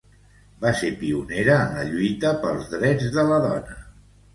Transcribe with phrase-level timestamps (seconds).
[0.63, 3.83] Va ser pionera en la lluita pels drets de la dona.